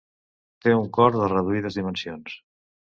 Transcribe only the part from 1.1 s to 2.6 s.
de reduïdes dimensions.